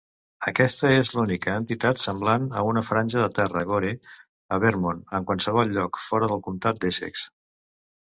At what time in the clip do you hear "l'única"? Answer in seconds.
1.15-1.57